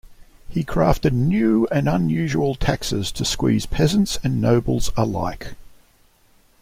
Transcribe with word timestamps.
He 0.49 0.63
crafted 0.63 1.11
new 1.11 1.67
and 1.71 1.87
unusual 1.87 2.55
taxes 2.55 3.11
to 3.11 3.23
squeeze 3.23 3.67
peasants 3.67 4.17
and 4.23 4.41
nobles 4.41 4.89
alike. 4.97 5.53